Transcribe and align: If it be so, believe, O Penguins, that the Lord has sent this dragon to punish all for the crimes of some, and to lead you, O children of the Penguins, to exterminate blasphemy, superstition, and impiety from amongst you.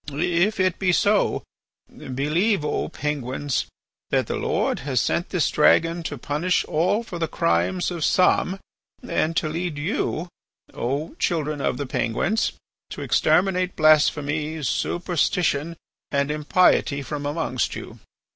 If 0.11 0.59
it 0.59 0.79
be 0.79 0.91
so, 0.93 1.43
believe, 1.95 2.65
O 2.65 2.89
Penguins, 2.89 3.67
that 4.09 4.25
the 4.25 4.35
Lord 4.35 4.79
has 4.79 4.99
sent 4.99 5.29
this 5.29 5.51
dragon 5.51 6.01
to 6.09 6.17
punish 6.17 6.65
all 6.65 7.03
for 7.03 7.19
the 7.19 7.27
crimes 7.27 7.91
of 7.91 8.03
some, 8.03 8.59
and 9.07 9.35
to 9.37 9.47
lead 9.47 9.77
you, 9.77 10.27
O 10.73 11.13
children 11.19 11.61
of 11.61 11.77
the 11.77 11.85
Penguins, 11.85 12.51
to 12.89 13.03
exterminate 13.03 13.75
blasphemy, 13.75 14.63
superstition, 14.63 15.77
and 16.09 16.31
impiety 16.31 17.03
from 17.03 17.27
amongst 17.27 17.75
you. 17.75 17.99